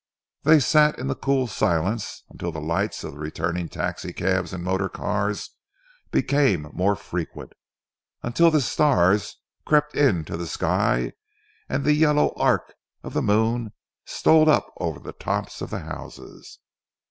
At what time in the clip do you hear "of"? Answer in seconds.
3.03-3.11, 13.03-13.13, 15.61-15.69